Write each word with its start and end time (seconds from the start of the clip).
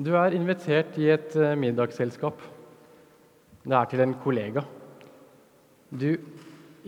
Du 0.00 0.14
er 0.16 0.32
invitert 0.32 0.94
i 0.96 1.10
et 1.12 1.34
eh, 1.36 1.58
middagsselskap. 1.60 2.40
Det 3.60 3.74
er 3.76 3.88
til 3.90 4.00
en 4.00 4.14
kollega. 4.22 4.62
Du 5.92 6.14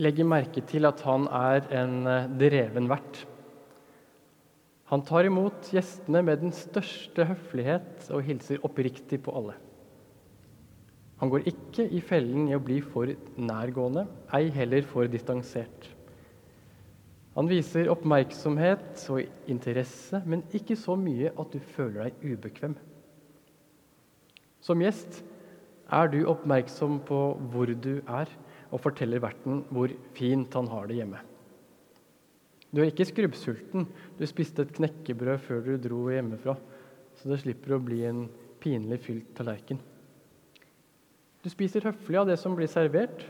legger 0.00 0.24
merke 0.24 0.62
til 0.64 0.88
at 0.88 1.02
han 1.04 1.26
er 1.28 1.66
en 1.82 2.06
eh, 2.08 2.30
dreven 2.40 2.86
vert. 2.88 3.18
Han 4.88 5.04
tar 5.04 5.28
imot 5.28 5.68
gjestene 5.74 6.22
med 6.24 6.40
den 6.40 6.54
største 6.56 7.26
høflighet 7.28 8.06
og 8.16 8.24
hilser 8.24 8.64
oppriktig 8.64 9.18
på 9.26 9.34
alle. 9.36 9.58
Han 11.20 11.32
går 11.34 11.44
ikke 11.52 11.84
i 11.92 12.00
fellen 12.00 12.46
i 12.48 12.56
å 12.56 12.62
bli 12.64 12.78
for 12.80 13.12
nærgående, 13.36 14.06
ei 14.32 14.48
heller 14.56 14.88
for 14.88 15.10
distansert. 15.12 15.90
Han 17.36 17.48
viser 17.48 17.92
oppmerksomhet 17.92 19.04
og 19.12 19.52
interesse, 19.52 20.22
men 20.24 20.46
ikke 20.56 20.78
så 20.80 20.96
mye 20.96 21.34
at 21.36 21.52
du 21.52 21.60
føler 21.76 22.08
deg 22.08 22.26
ubekvem. 22.32 22.78
Som 24.62 24.82
gjest 24.82 25.20
er 25.92 26.08
du 26.12 26.22
oppmerksom 26.30 27.00
på 27.06 27.20
hvor 27.52 27.70
du 27.74 27.94
er, 28.00 28.30
og 28.72 28.80
forteller 28.80 29.20
verten 29.20 29.60
hvor 29.74 29.92
fint 30.16 30.54
han 30.56 30.70
har 30.72 30.88
det 30.88 31.00
hjemme. 31.02 31.20
Du 32.72 32.80
er 32.80 32.88
ikke 32.88 33.04
skrubbsulten. 33.04 33.84
Du 34.16 34.24
spiste 34.24 34.64
et 34.64 34.72
knekkebrød 34.78 35.42
før 35.44 35.60
du 35.66 35.74
dro 35.76 36.06
hjemmefra, 36.08 36.54
så 37.18 37.28
det 37.28 37.42
slipper 37.42 37.76
å 37.76 37.82
bli 37.84 38.00
en 38.08 38.24
pinlig 38.62 39.02
fylt 39.04 39.34
tallerken. 39.36 39.80
Du 41.42 41.50
spiser 41.52 41.84
høflig 41.84 42.20
av 42.20 42.30
det 42.30 42.38
som 42.40 42.54
blir 42.56 42.70
servert, 42.70 43.26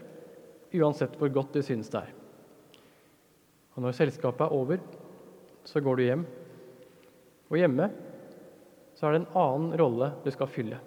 uansett 0.73 1.17
hvor 1.19 1.33
godt 1.33 1.57
du 1.57 1.65
synes 1.65 1.91
det 1.91 2.05
er. 2.05 2.15
Og 3.73 3.83
når 3.83 3.97
selskapet 3.97 4.45
er 4.47 4.55
over, 4.55 4.81
så 5.65 5.81
går 5.83 5.99
du 5.99 6.05
hjem. 6.05 6.25
Og 7.51 7.59
hjemme 7.59 7.89
så 8.95 9.09
er 9.09 9.17
det 9.17 9.23
en 9.23 9.39
annen 9.43 9.77
rolle 9.81 10.13
du 10.23 10.31
skal 10.31 10.51
fylle. 10.53 10.79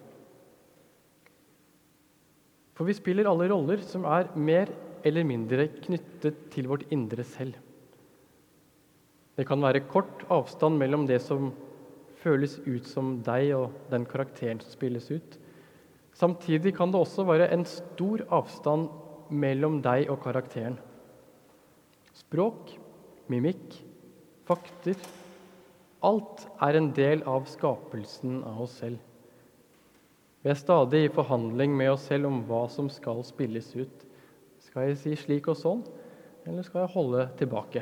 For 2.75 2.87
vi 2.87 2.95
spiller 2.97 3.27
alle 3.29 3.47
roller 3.51 3.83
som 3.87 4.03
er 4.09 4.31
mer 4.35 4.71
eller 5.05 5.27
mindre 5.27 5.69
knyttet 5.79 6.49
til 6.53 6.67
vårt 6.67 6.83
indre 6.91 7.23
selv. 7.27 7.55
Det 9.35 9.45
kan 9.47 9.63
være 9.63 9.83
kort 9.91 10.23
avstand 10.31 10.79
mellom 10.79 11.05
det 11.07 11.21
som 11.23 11.51
føles 12.23 12.57
ut 12.65 12.87
som 12.87 13.17
deg, 13.23 13.51
og 13.55 13.73
den 13.91 14.07
karakteren 14.09 14.61
som 14.63 14.71
spilles 14.73 15.09
ut. 15.11 15.37
Samtidig 16.15 16.73
kan 16.77 16.91
det 16.91 17.01
også 17.01 17.25
være 17.27 17.49
en 17.53 17.65
stor 17.67 18.23
avstand 18.33 18.87
mellom 19.29 19.81
deg 19.83 20.07
og 20.11 20.21
karakteren. 20.23 20.79
Språk, 22.15 22.71
mimikk, 23.31 23.75
fakter 24.47 24.95
Alt 26.05 26.43
er 26.61 26.77
en 26.77 26.91
del 26.93 27.23
av 27.25 27.47
skapelsen 27.49 28.43
av 28.45 28.59
oss 28.67 28.75
selv. 28.81 28.99
Vi 30.45 30.51
er 30.53 30.59
stadig 30.59 30.99
i 31.07 31.09
forhandling 31.09 31.71
med 31.73 31.89
oss 31.89 32.03
selv 32.05 32.27
om 32.29 32.43
hva 32.45 32.67
som 32.69 32.85
skal 32.93 33.23
spilles 33.25 33.71
ut. 33.73 34.03
Skal 34.61 34.91
jeg 34.91 34.97
si 35.01 35.13
slik 35.17 35.47
og 35.49 35.57
sånn, 35.57 35.81
eller 36.45 36.61
skal 36.61 36.83
jeg 36.83 36.93
holde 36.93 37.23
tilbake? 37.39 37.81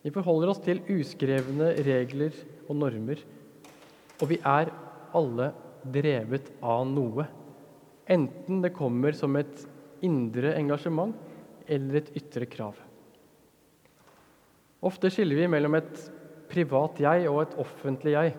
Vi 0.00 0.12
forholder 0.14 0.48
oss 0.48 0.62
til 0.64 0.80
uskrevne 0.94 1.74
regler 1.84 2.32
og 2.70 2.80
normer, 2.80 3.20
og 4.16 4.32
vi 4.32 4.40
er 4.40 4.72
alle 5.12 5.50
drevet 5.84 6.48
av 6.64 6.86
noe. 6.88 7.28
Enten 8.08 8.64
det 8.64 8.72
kommer 8.72 9.12
som 9.12 9.36
et 9.36 9.60
indre 10.08 10.56
engasjement 10.56 11.12
eller 11.68 12.00
et 12.00 12.12
ytre 12.16 12.48
krav. 12.48 12.80
Ofte 14.88 15.12
skiller 15.12 15.42
vi 15.42 15.52
mellom 15.52 15.76
et 15.76 16.00
privat 16.48 16.96
jeg 17.04 17.28
og 17.28 17.42
et 17.44 17.60
offentlig 17.60 18.16
jeg. 18.16 18.36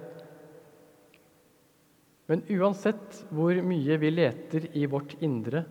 Men 2.27 2.43
uansett 2.51 3.21
hvor 3.31 3.55
mye 3.63 3.97
vi 4.01 4.11
leter 4.11 4.67
i 4.75 4.85
vårt 4.91 5.15
indre, 5.23 5.63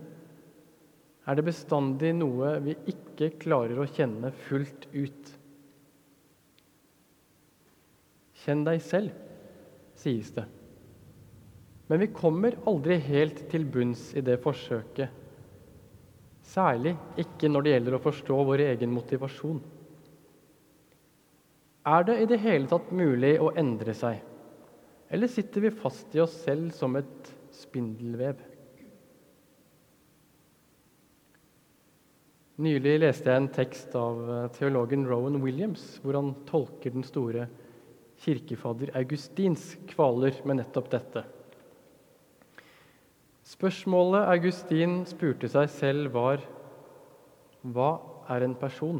er 1.27 1.37
det 1.37 1.45
bestandig 1.49 2.13
noe 2.17 2.55
vi 2.65 2.77
ikke 2.93 3.33
klarer 3.43 3.81
å 3.83 3.89
kjenne 3.91 4.31
fullt 4.47 4.87
ut. 4.95 5.33
Kjenn 8.45 8.63
deg 8.69 8.83
selv, 8.85 9.13
sies 9.99 10.31
det. 10.37 10.47
Men 11.91 12.03
vi 12.03 12.11
kommer 12.15 12.57
aldri 12.67 12.99
helt 13.05 13.45
til 13.51 13.67
bunns 13.67 14.09
i 14.17 14.23
det 14.25 14.39
forsøket. 14.43 15.23
Særlig 16.47 16.95
ikke 17.21 17.51
når 17.51 17.67
det 17.67 17.75
gjelder 17.75 17.97
å 17.99 18.03
forstå 18.05 18.39
vår 18.49 18.63
egen 18.69 18.95
motivasjon. 18.95 19.59
Er 21.87 22.07
det 22.07 22.17
i 22.23 22.31
det 22.31 22.41
hele 22.43 22.71
tatt 22.71 22.91
mulig 22.95 23.35
å 23.43 23.53
endre 23.59 23.95
seg? 23.95 24.23
Eller 25.09 25.31
sitter 25.31 25.61
vi 25.61 25.71
fast 25.71 26.15
i 26.17 26.21
oss 26.23 26.35
selv 26.43 26.73
som 26.75 26.97
et 26.99 27.33
spindelvev? 27.55 28.41
Nylig 32.57 32.95
leste 33.03 33.29
jeg 33.29 33.43
en 33.43 33.53
tekst 33.53 33.95
av 34.01 34.21
eh, 34.33 34.45
teologen 34.57 35.05
Rowan 35.07 35.43
Williams, 35.43 35.99
hvor 36.01 36.17
han 36.17 36.33
tolker 36.49 36.95
den 36.95 37.05
store 37.05 37.45
kirkefadder 38.25 38.95
Augustins 38.97 39.75
kvaler 39.91 40.39
med 40.49 40.63
nettopp 40.63 40.89
dette. 40.95 41.27
Spørsmålet 43.47 44.25
Augustin 44.33 45.03
spurte 45.07 45.51
seg 45.53 45.69
selv, 45.71 46.17
var 46.17 46.41
hva 47.63 47.91
er 48.33 48.47
en 48.47 48.57
person? 48.59 48.99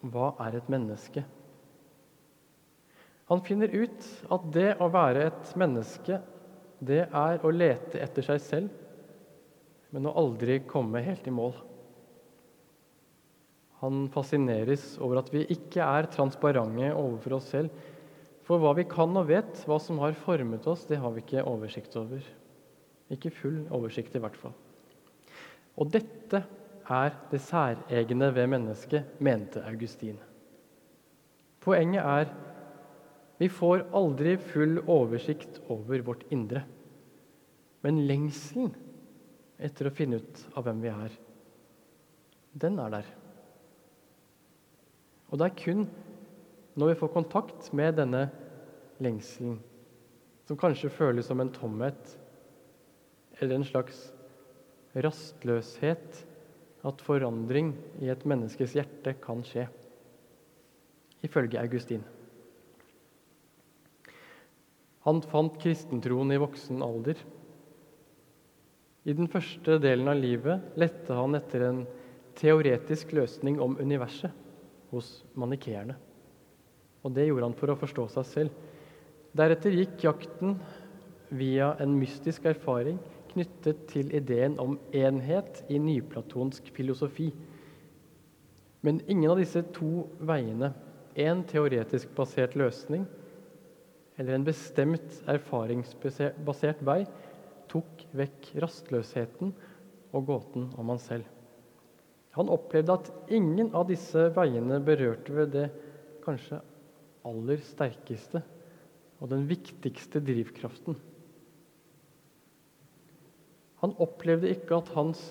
Hva 0.00 0.32
er 0.46 0.56
et 0.58 0.72
menneske? 0.72 1.22
Han 3.30 3.40
finner 3.44 3.72
ut 3.72 4.08
at 4.32 4.48
det 4.52 4.70
å 4.82 4.90
være 4.92 5.28
et 5.30 5.52
menneske, 5.56 6.18
det 6.84 7.06
er 7.06 7.44
å 7.44 7.52
lete 7.54 8.00
etter 8.04 8.26
seg 8.26 8.42
selv, 8.44 8.72
men 9.94 10.10
å 10.10 10.16
aldri 10.20 10.58
komme 10.68 11.00
helt 11.06 11.24
i 11.30 11.32
mål. 11.32 11.54
Han 13.80 14.06
fascineres 14.12 14.94
over 15.02 15.20
at 15.20 15.30
vi 15.32 15.44
ikke 15.52 15.84
er 15.84 16.08
transparente 16.12 16.90
overfor 16.92 17.38
oss 17.38 17.50
selv. 17.52 17.72
For 18.44 18.60
hva 18.60 18.74
vi 18.76 18.84
kan 18.88 19.12
og 19.16 19.28
vet, 19.30 19.62
hva 19.68 19.78
som 19.80 20.00
har 20.02 20.16
formet 20.24 20.66
oss, 20.68 20.84
det 20.88 21.00
har 21.00 21.14
vi 21.14 21.22
ikke 21.24 21.46
oversikt 21.48 21.96
over. 21.96 22.24
Ikke 23.12 23.32
full 23.32 23.62
oversikt, 23.72 24.16
i 24.16 24.20
hvert 24.20 24.36
fall. 24.40 24.52
Og 25.80 25.90
dette 25.92 26.42
er 26.92 27.16
det 27.30 27.40
særegne 27.40 28.28
ved 28.36 28.50
mennesket, 28.52 29.16
mente 29.24 29.62
Augustin. 29.64 30.18
Poenget 31.64 32.04
er 32.04 32.32
vi 33.38 33.48
får 33.50 33.86
aldri 33.96 34.36
full 34.38 34.78
oversikt 34.86 35.60
over 35.72 36.04
vårt 36.06 36.24
indre. 36.32 36.62
Men 37.82 38.04
lengselen 38.08 38.72
etter 39.58 39.88
å 39.88 39.94
finne 39.94 40.20
ut 40.22 40.42
av 40.54 40.66
hvem 40.66 40.80
vi 40.82 40.90
er, 40.92 41.12
den 42.54 42.78
er 42.82 42.94
der. 42.94 43.10
Og 45.30 45.40
det 45.40 45.48
er 45.48 45.58
kun 45.58 45.86
når 46.78 46.92
vi 46.92 46.98
får 47.00 47.14
kontakt 47.14 47.70
med 47.74 47.96
denne 47.98 48.26
lengselen, 49.02 49.58
som 50.46 50.58
kanskje 50.58 50.92
føles 50.92 51.26
som 51.26 51.40
en 51.42 51.52
tomhet 51.54 52.14
eller 53.40 53.58
en 53.58 53.66
slags 53.66 54.06
rastløshet, 54.94 56.24
at 56.84 57.00
forandring 57.00 57.72
i 58.04 58.10
et 58.12 58.26
menneskes 58.28 58.74
hjerte 58.76 59.14
kan 59.22 59.40
skje, 59.46 59.64
ifølge 61.24 61.62
Augustin. 61.62 62.04
Han 65.04 65.20
fant 65.28 65.56
kristentroen 65.60 66.32
i 66.32 66.40
voksen 66.40 66.82
alder. 66.84 67.18
I 69.04 69.12
den 69.12 69.28
første 69.28 69.76
delen 69.82 70.08
av 70.08 70.16
livet 70.16 70.78
lette 70.80 71.16
han 71.16 71.36
etter 71.36 71.66
en 71.66 71.82
teoretisk 72.38 73.12
løsning 73.12 73.58
om 73.60 73.76
universet 73.76 74.32
hos 74.94 75.18
manikeerne. 75.36 75.98
Og 77.04 77.12
det 77.12 77.26
gjorde 77.28 77.50
han 77.50 77.58
for 77.58 77.72
å 77.72 77.76
forstå 77.76 78.06
seg 78.14 78.30
selv. 78.30 78.62
Deretter 79.36 79.76
gikk 79.76 80.06
jakten 80.06 80.56
via 81.34 81.74
en 81.82 81.98
mystisk 81.98 82.46
erfaring 82.48 82.96
knyttet 83.34 83.82
til 83.90 84.12
ideen 84.14 84.56
om 84.62 84.78
enhet 84.94 85.64
i 85.68 85.80
nyplatonsk 85.82 86.70
filosofi. 86.72 87.28
Men 88.80 89.02
ingen 89.04 89.34
av 89.34 89.42
disse 89.42 89.60
to 89.74 90.06
veiene, 90.22 90.72
én 91.14 91.44
teoretisk 91.50 92.14
basert 92.16 92.56
løsning 92.58 93.04
eller 94.16 94.36
en 94.36 94.46
bestemt 94.46 95.22
erfaringsbasert 95.30 96.82
vei 96.86 97.00
tok 97.70 98.04
vekk 98.14 98.52
rastløsheten 98.62 99.54
og 100.14 100.28
gåten 100.28 100.68
om 100.78 100.92
han 100.92 101.02
selv. 101.02 101.26
Han 102.34 102.50
opplevde 102.50 102.94
at 102.98 103.10
ingen 103.34 103.72
av 103.74 103.86
disse 103.90 104.28
veiene 104.34 104.80
berørte 104.82 105.34
ved 105.34 105.52
det 105.54 105.66
kanskje 106.24 106.60
aller 107.26 107.62
sterkeste 107.62 108.42
og 109.22 109.30
den 109.30 109.46
viktigste 109.48 110.22
drivkraften. 110.22 110.96
Han 113.82 113.94
opplevde 114.02 114.50
ikke 114.50 114.78
at 114.80 114.90
hans 114.96 115.22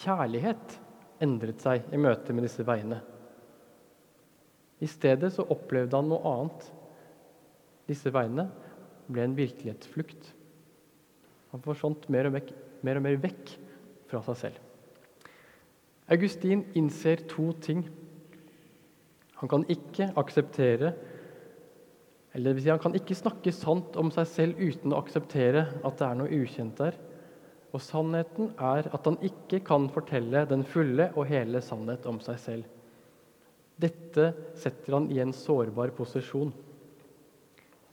kjærlighet 0.00 0.76
endret 1.20 1.60
seg 1.60 1.88
i 1.92 2.00
møte 2.00 2.32
med 2.32 2.46
disse 2.46 2.64
veiene. 2.64 3.00
I 4.80 4.88
stedet 4.88 5.32
så 5.34 5.44
opplevde 5.52 5.98
han 5.98 6.08
noe 6.08 6.30
annet 6.30 6.68
disse 7.90 8.12
veiene, 8.14 8.46
ble 9.10 9.26
en 9.26 9.36
virkelighetsflukt. 9.36 10.32
Han 11.50 11.64
forsvant 11.64 12.06
mer 12.12 12.30
mer 12.30 12.96
og 13.00 13.04
mer 13.04 13.18
vekk 13.20 13.54
fra 14.10 14.22
seg 14.24 14.38
selv. 14.44 14.60
Augustin 16.10 16.64
innser 16.78 17.22
to 17.30 17.50
ting. 17.62 17.84
Han 19.42 19.50
kan 19.50 19.66
ikke 19.70 20.10
akseptere 20.18 20.94
eller 22.34 22.54
det 22.54 22.62
si, 22.62 22.70
Han 22.70 22.82
kan 22.82 22.94
ikke 22.94 23.18
snakke 23.18 23.52
sant 23.54 23.96
om 23.98 24.10
seg 24.14 24.26
selv 24.30 24.60
uten 24.60 24.92
å 24.94 25.00
akseptere 25.02 25.64
at 25.82 25.96
det 25.98 26.06
er 26.06 26.18
noe 26.18 26.42
ukjent 26.42 26.78
der. 26.78 26.98
Og 27.74 27.82
sannheten 27.82 28.52
er 28.58 28.86
at 28.90 29.06
han 29.06 29.18
ikke 29.22 29.62
kan 29.66 29.88
fortelle 29.94 30.44
den 30.50 30.62
fulle 30.66 31.10
og 31.14 31.26
hele 31.30 31.62
sannhet 31.62 32.06
om 32.10 32.18
seg 32.22 32.38
selv. 32.42 32.68
Dette 33.80 34.32
setter 34.58 34.96
han 34.98 35.08
i 35.10 35.20
en 35.22 35.34
sårbar 35.34 35.94
posisjon. 35.96 36.52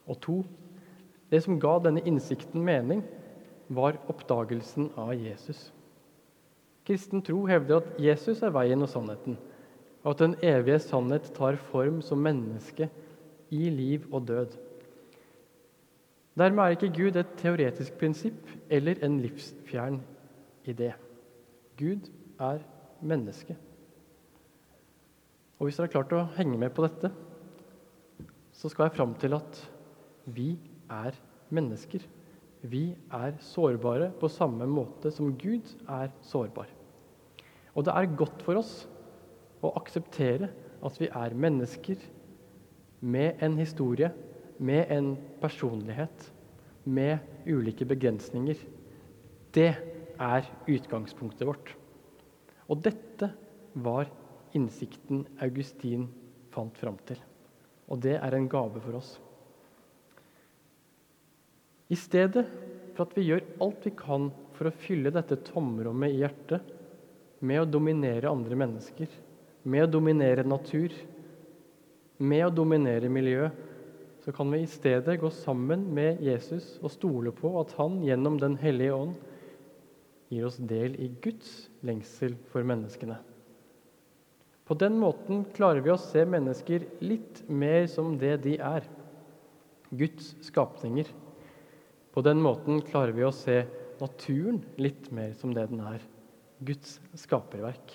Og 0.08 0.20
to, 0.24 0.38
det 1.32 1.44
som 1.44 1.60
ga 1.60 1.78
denne 1.84 2.04
innsikten 2.08 2.64
mening, 2.64 3.04
var 3.68 4.00
oppdagelsen 4.08 4.92
av 4.96 5.12
Jesus. 5.20 5.72
Kristen 6.88 7.24
tro 7.26 7.42
hevder 7.50 7.82
at 7.82 7.98
Jesus 8.00 8.40
er 8.46 8.54
veien 8.56 8.84
og 8.84 8.90
sannheten, 8.92 9.36
og 10.06 10.14
at 10.14 10.24
den 10.24 10.38
evige 10.46 10.80
sannhet 10.80 11.28
tar 11.36 11.60
form 11.68 12.00
som 12.06 12.22
menneske 12.24 12.88
i 13.52 13.68
liv 13.74 14.08
og 14.12 14.28
død. 14.30 14.56
Dermed 16.38 16.64
er 16.64 16.76
ikke 16.78 16.94
Gud 16.96 17.18
et 17.18 17.36
teoretisk 17.42 17.98
prinsipp 18.00 18.52
eller 18.70 19.00
en 19.04 19.20
livsfjern 19.20 20.00
idé. 20.70 20.92
Gud 21.80 22.08
er 22.40 22.62
menneske. 23.02 23.58
Og 25.58 25.66
hvis 25.66 25.80
dere 25.80 25.88
har 25.88 25.96
klart 25.96 26.14
å 26.14 26.28
henge 26.38 26.60
med 26.62 26.72
på 26.78 26.86
dette, 26.86 27.10
så 28.54 28.70
skal 28.70 28.88
jeg 28.88 28.98
fram 29.00 29.16
til 29.18 29.34
at 29.38 29.60
vi 30.28 30.58
er 30.92 31.16
mennesker. 31.54 32.04
Vi 32.68 32.84
er 33.14 33.38
sårbare 33.44 34.12
på 34.20 34.30
samme 34.32 34.68
måte 34.70 35.12
som 35.14 35.36
Gud 35.40 35.70
er 35.88 36.12
sårbar. 36.26 36.70
Og 37.78 37.86
det 37.86 37.94
er 37.94 38.16
godt 38.18 38.42
for 38.44 38.60
oss 38.60 38.88
å 39.64 39.72
akseptere 39.78 40.50
at 40.86 40.98
vi 41.00 41.10
er 41.10 41.36
mennesker 41.38 42.02
med 43.00 43.44
en 43.46 43.58
historie, 43.60 44.10
med 44.58 44.92
en 44.94 45.12
personlighet, 45.42 46.32
med 46.84 47.20
ulike 47.46 47.86
begrensninger. 47.86 48.58
Det 49.54 49.70
er 50.18 50.50
utgangspunktet 50.68 51.46
vårt. 51.48 51.76
Og 52.68 52.82
dette 52.84 53.30
var 53.78 54.10
innsikten 54.58 55.26
Augustin 55.44 56.08
fant 56.54 56.78
fram 56.80 56.98
til. 57.06 57.20
Og 57.88 58.02
det 58.04 58.18
er 58.18 58.36
en 58.36 58.50
gave 58.50 58.82
for 58.82 58.98
oss. 59.00 59.16
I 61.88 61.96
stedet 61.96 62.46
for 62.96 63.06
at 63.06 63.14
vi 63.16 63.28
gjør 63.30 63.46
alt 63.64 63.86
vi 63.86 63.94
kan 63.96 64.32
for 64.58 64.68
å 64.68 64.78
fylle 64.84 65.14
dette 65.14 65.38
tomrommet 65.48 66.16
i 66.16 66.24
hjertet 66.24 66.74
med 67.40 67.62
å 67.62 67.70
dominere 67.70 68.32
andre 68.32 68.58
mennesker, 68.58 69.08
med 69.68 69.86
å 69.86 69.92
dominere 69.98 70.44
natur, 70.48 70.94
med 72.18 72.46
å 72.48 72.54
dominere 72.54 73.12
miljø, 73.14 73.50
så 74.24 74.34
kan 74.36 74.50
vi 74.52 74.64
i 74.64 74.68
stedet 74.68 75.20
gå 75.22 75.30
sammen 75.32 75.86
med 75.96 76.20
Jesus 76.26 76.74
og 76.82 76.92
stole 76.92 77.32
på 77.36 77.54
at 77.62 77.72
han 77.78 78.02
gjennom 78.04 78.40
Den 78.42 78.58
hellige 78.60 78.96
ånd 78.98 79.14
gir 80.34 80.48
oss 80.50 80.58
del 80.60 80.98
i 81.00 81.08
Guds 81.24 81.70
lengsel 81.88 82.36
for 82.52 82.66
menneskene. 82.68 83.22
På 84.68 84.76
den 84.76 84.98
måten 85.00 85.46
klarer 85.56 85.80
vi 85.86 85.94
å 85.94 86.02
se 86.02 86.26
mennesker 86.28 86.90
litt 87.00 87.46
mer 87.48 87.86
som 87.88 88.18
det 88.20 88.34
de 88.44 88.58
er 88.60 88.84
Guds 89.96 90.34
skapninger. 90.44 91.08
På 92.18 92.24
den 92.26 92.40
måten 92.42 92.80
klarer 92.82 93.14
vi 93.14 93.22
å 93.22 93.30
se 93.30 93.60
naturen 94.00 94.64
litt 94.82 95.12
mer 95.14 95.36
som 95.38 95.52
det 95.54 95.68
den 95.70 95.84
er 95.86 96.02
Guds 96.66 96.96
skaperverk. 97.14 97.94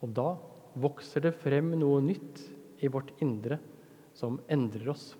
Og 0.00 0.14
da 0.16 0.30
vokser 0.80 1.26
det 1.26 1.34
frem 1.42 1.74
noe 1.76 2.00
nytt 2.06 2.40
i 2.80 2.88
vårt 2.88 3.12
indre 3.20 3.60
som 4.16 4.40
endrer 4.48 4.88
oss. 4.94 5.10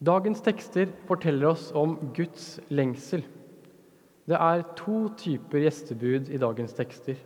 Dagens 0.00 0.40
tekster 0.40 0.96
forteller 1.04 1.52
oss 1.52 1.68
om 1.76 1.98
Guds 2.16 2.54
lengsel. 2.72 3.28
Det 4.24 4.40
er 4.40 4.64
to 4.80 5.10
typer 5.20 5.66
gjestebud 5.66 6.32
i 6.32 6.40
dagens 6.40 6.72
tekster. 6.72 7.20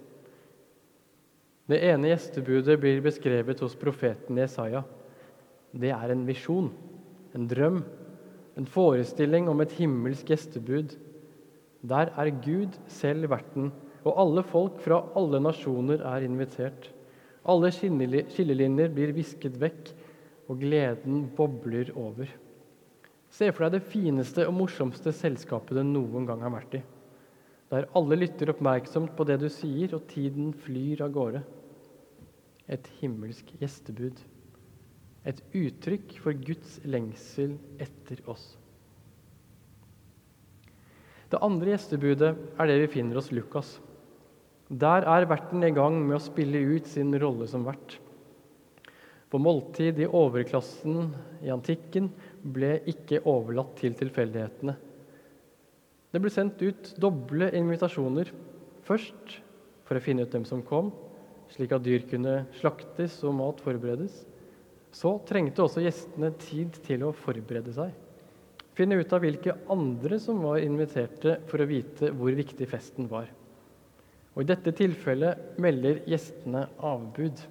Det 1.70 1.84
ene 1.86 2.10
gjestebudet 2.10 2.82
blir 2.82 2.98
beskrevet 3.04 3.62
hos 3.62 3.78
profeten 3.78 4.42
Jesaja. 4.42 4.82
Det 5.70 5.94
er 5.94 6.10
en 6.10 6.26
visjon, 6.26 6.74
en 7.30 7.46
drøm, 7.46 7.84
en 8.58 8.68
forestilling 8.70 9.48
om 9.50 9.60
et 9.64 9.74
himmelsk 9.78 10.30
gjestebud. 10.30 10.94
Der 11.84 12.12
er 12.16 12.30
Gud 12.44 12.78
selv 12.88 13.28
verten, 13.32 13.72
og 14.04 14.20
alle 14.20 14.44
folk 14.46 14.80
fra 14.84 15.00
alle 15.16 15.40
nasjoner 15.42 16.04
er 16.14 16.26
invitert. 16.26 16.90
Alle 17.44 17.70
skillelinjer 17.74 18.92
blir 18.94 19.14
visket 19.16 19.60
vekk, 19.60 19.92
og 20.48 20.60
gleden 20.60 21.24
bobler 21.36 21.90
over. 21.96 22.28
Se 23.32 23.48
for 23.52 23.66
deg 23.66 23.78
det 23.78 23.88
fineste 23.90 24.44
og 24.46 24.54
morsomste 24.58 25.12
selskapet 25.16 25.76
du 25.76 25.82
noen 25.88 26.28
gang 26.28 26.44
har 26.44 26.52
vært 26.52 26.76
i 26.78 26.82
der 27.74 27.88
alle 27.98 28.18
lytter 28.20 28.52
oppmerksomt 28.52 29.16
på 29.16 29.26
det 29.26 29.40
du 29.42 29.48
sier, 29.50 29.94
og 29.96 30.06
tiden 30.10 30.52
flyr 30.64 31.02
av 31.04 31.14
gårde. 31.14 31.42
Et 32.70 32.86
himmelsk 33.00 33.50
gjestebud. 33.60 34.20
Et 35.24 35.40
uttrykk 35.56 36.18
for 36.20 36.36
Guds 36.36 36.78
lengsel 36.84 37.56
etter 37.80 38.20
oss. 38.28 38.44
Det 41.32 41.40
andre 41.42 41.72
gjestebudet 41.72 42.30
er 42.60 42.68
det 42.68 42.78
vi 42.84 42.92
finner 42.98 43.18
hos 43.18 43.32
Lukas. 43.32 43.78
Der 44.68 45.06
er 45.08 45.26
verten 45.28 45.64
i 45.64 45.72
gang 45.74 45.96
med 46.04 46.18
å 46.18 46.22
spille 46.22 46.60
ut 46.76 46.88
sin 46.88 47.14
rolle 47.20 47.48
som 47.50 47.64
vert. 47.66 47.96
For 49.32 49.42
måltid 49.42 49.98
i 49.98 50.06
overklassen 50.06 51.08
i 51.42 51.50
antikken 51.50 52.10
ble 52.54 52.76
ikke 52.90 53.24
overlatt 53.26 53.72
til 53.80 53.96
tilfeldighetene. 53.98 54.76
Det 56.14 56.20
ble 56.22 56.30
sendt 56.30 56.60
ut 56.62 56.92
doble 57.02 57.48
invitasjoner. 57.58 58.30
Først 58.86 59.40
for 59.88 59.98
å 59.98 60.04
finne 60.04 60.22
ut 60.22 60.30
dem 60.30 60.44
som 60.46 60.62
kom, 60.62 60.92
slik 61.50 61.74
at 61.74 61.82
dyr 61.82 62.04
kunne 62.06 62.44
slaktes 62.60 63.18
og 63.26 63.34
mat 63.40 63.58
forberedes. 63.64 64.22
Så 64.94 65.16
trengte 65.26 65.64
også 65.64 65.82
gjestene 65.82 66.30
tid 66.38 66.76
til 66.86 67.02
å 67.06 67.14
forberede 67.16 67.72
seg. 67.74 67.90
Finne 68.74 68.98
ut 68.98 69.12
av 69.14 69.22
hvilke 69.22 69.54
andre 69.70 70.18
som 70.22 70.40
var 70.42 70.62
inviterte, 70.62 71.38
for 71.50 71.62
å 71.62 71.68
vite 71.70 72.10
hvor 72.14 72.34
viktig 72.34 72.66
festen 72.70 73.08
var. 73.10 73.28
Og 74.34 74.42
I 74.42 74.48
dette 74.50 74.74
tilfellet 74.74 75.58
melder 75.62 76.00
gjestene 76.10 76.64
avbud. 76.82 77.42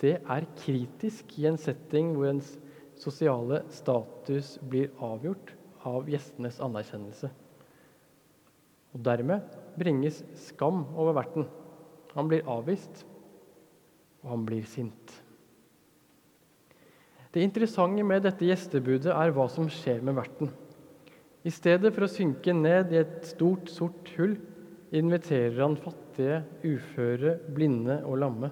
Det 0.00 0.14
er 0.20 0.48
kritisk 0.60 1.36
i 1.40 1.48
en 1.48 1.60
setting 1.60 2.14
hvor 2.16 2.30
ens 2.30 2.54
sosiale 3.00 3.62
status 3.72 4.56
blir 4.64 4.92
avgjort 5.04 5.52
av 5.88 6.08
gjestenes 6.08 6.60
anerkjennelse. 6.64 7.28
Og 8.96 9.04
Dermed 9.04 9.60
bringes 9.76 10.22
skam 10.46 10.86
over 10.96 11.16
verten. 11.20 11.44
Han 12.16 12.32
blir 12.32 12.48
avvist, 12.48 13.04
og 14.24 14.32
han 14.32 14.48
blir 14.48 14.64
sint. 14.68 15.20
Det 17.36 17.42
interessante 17.44 18.00
med 18.00 18.22
dette 18.24 18.46
gjestebudet 18.48 19.10
er 19.12 19.30
hva 19.36 19.44
som 19.52 19.66
skjer 19.68 19.98
med 20.00 20.16
verten. 20.16 20.48
I 21.44 21.50
stedet 21.52 21.90
for 21.92 22.06
å 22.06 22.08
synke 22.08 22.54
ned 22.56 22.94
i 22.94 23.02
et 23.02 23.26
stort, 23.28 23.68
sort 23.68 24.08
hull 24.16 24.38
inviterer 24.96 25.60
han 25.60 25.76
fattige, 25.76 26.38
uføre, 26.64 27.34
blinde 27.52 27.98
og 28.08 28.22
lamme. 28.22 28.48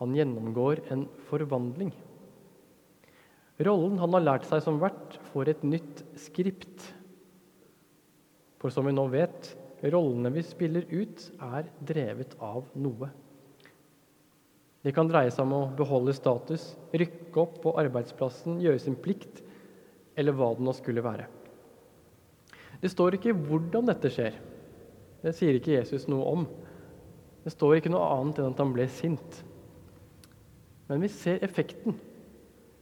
Han 0.00 0.16
gjennomgår 0.16 0.80
en 0.96 1.04
forvandling. 1.28 1.92
Rollen 3.68 4.00
han 4.00 4.16
har 4.16 4.24
lært 4.24 4.48
seg 4.48 4.64
som 4.64 4.80
vert, 4.80 5.20
får 5.34 5.52
et 5.52 5.66
nytt 5.68 6.00
skript. 6.24 6.88
For 8.64 8.72
som 8.72 8.88
vi 8.88 8.96
nå 8.96 9.04
vet, 9.12 9.52
rollene 9.92 10.32
vi 10.32 10.48
spiller 10.48 10.88
ut, 10.88 11.28
er 11.52 11.68
drevet 11.84 12.32
av 12.40 12.72
noe. 12.80 13.12
Det 14.82 14.90
kan 14.94 15.06
dreie 15.06 15.30
seg 15.30 15.44
om 15.46 15.54
å 15.54 15.68
beholde 15.78 16.14
status, 16.16 16.72
rykke 16.90 17.38
opp 17.38 17.60
på 17.62 17.74
arbeidsplassen, 17.78 18.58
gjøre 18.62 18.82
sin 18.82 18.98
plikt, 18.98 19.42
eller 20.18 20.34
hva 20.34 20.50
det 20.56 20.66
nå 20.66 20.74
skulle 20.74 21.04
være. 21.04 21.28
Det 22.82 22.90
står 22.90 23.16
ikke 23.16 23.36
hvordan 23.38 23.86
dette 23.86 24.10
skjer. 24.10 24.34
Det 25.22 25.32
sier 25.38 25.54
ikke 25.54 25.76
Jesus 25.76 26.08
noe 26.10 26.26
om. 26.26 26.46
Det 27.44 27.52
står 27.54 27.78
ikke 27.78 27.92
noe 27.94 28.08
annet 28.10 28.40
enn 28.42 28.50
at 28.50 28.62
han 28.62 28.74
ble 28.74 28.88
sint. 28.90 29.38
Men 30.90 31.04
vi 31.04 31.10
ser 31.14 31.42
effekten. 31.46 31.94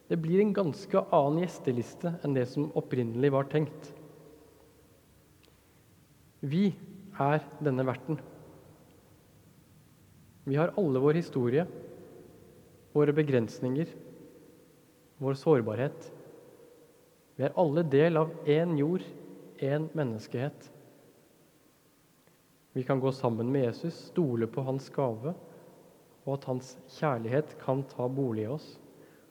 Det 0.09 0.19
blir 0.19 0.41
en 0.43 0.57
ganske 0.57 1.05
annen 1.15 1.45
gjesteliste 1.45 2.17
enn 2.25 2.33
det 2.35 2.47
som 2.51 2.73
opprinnelig 2.81 3.31
var 3.37 3.47
tenkt. 3.53 3.93
Vi 6.41 6.71
er 7.21 7.45
denne 7.61 7.85
verten. 7.85 8.17
Vi 10.49 10.57
har 10.57 10.73
alle 10.81 11.05
vår 11.05 11.21
historie, 11.21 11.67
våre 12.93 13.15
begrensninger, 13.15 13.91
vår 15.21 15.39
sårbarhet. 15.39 16.11
Vi 17.37 17.47
er 17.47 17.57
alle 17.61 17.85
del 17.87 18.21
av 18.21 18.33
én 18.49 18.77
jord, 18.79 19.05
én 19.61 19.89
menneskehet. 19.97 20.71
Vi 22.73 22.83
kan 22.87 23.01
gå 23.01 23.13
sammen 23.13 23.51
med 23.53 23.67
Jesus, 23.69 23.97
stole 24.11 24.47
på 24.47 24.63
hans 24.67 24.89
gave, 24.95 25.35
og 26.25 26.35
at 26.37 26.47
hans 26.51 26.75
kjærlighet 26.99 27.57
kan 27.63 27.83
ta 27.91 28.07
bolig 28.09 28.45
i 28.47 28.53
oss 28.53 28.75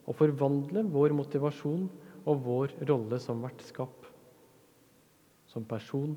og 0.10 0.18
forvandle 0.18 0.84
vår 0.90 1.14
motivasjon 1.14 1.86
og 2.26 2.42
vår 2.46 2.74
rolle 2.90 3.20
som 3.22 3.44
vertskap. 3.46 4.08
Som 5.50 5.66
person, 5.70 6.16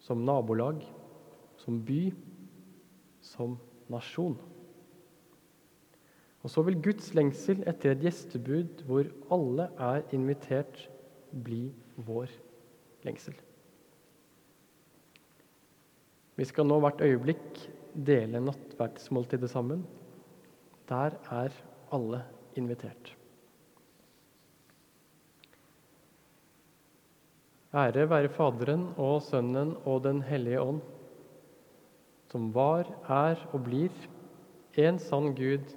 som 0.00 0.20
nabolag, 0.24 0.84
som 1.60 1.80
by, 1.84 2.10
som 3.24 3.56
nasjon. 3.92 4.36
Og 6.40 6.50
så 6.50 6.64
vil 6.64 6.78
Guds 6.82 7.12
lengsel 7.16 7.60
etter 7.68 7.92
et 7.92 8.04
gjestebud 8.06 8.84
hvor 8.88 9.08
alle 9.34 9.68
er 9.76 10.02
invitert, 10.16 10.86
bli 11.30 11.68
vår 12.08 12.32
lengsel. 13.06 13.36
Vi 16.40 16.46
skal 16.48 16.66
nå 16.66 16.78
hvert 16.80 17.02
øyeblikk 17.04 17.60
dele 17.94 18.40
nattverdsmåltidet 18.40 19.50
sammen. 19.52 19.84
Der 20.88 21.18
er 21.30 21.54
alle 21.92 22.22
invitert. 22.56 23.12
Ære 27.70 28.08
være 28.10 28.32
Faderen 28.34 28.88
og 28.98 29.20
Sønnen 29.22 29.76
og 29.84 30.00
Den 30.02 30.22
hellige 30.26 30.62
ånd, 30.62 30.80
som 32.32 32.48
var, 32.54 32.88
er 33.06 33.38
og 33.52 33.62
blir 33.68 33.92
en 34.80 34.98
sann 34.98 35.34
Gud 35.38 35.76